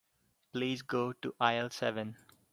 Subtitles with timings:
[0.51, 2.17] Please go to aisle seven.